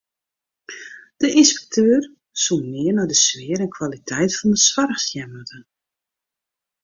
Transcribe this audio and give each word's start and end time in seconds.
De 1.19 1.27
ynspekteur 1.41 2.01
soe 2.43 2.61
mear 2.71 2.93
nei 2.95 3.07
de 3.11 3.15
sfear 3.25 3.59
en 3.61 3.73
kwaliteit 3.77 4.31
fan 4.37 4.51
de 4.53 4.59
soarch 4.67 5.01
sjen 5.05 5.29
moatte. 5.33 5.59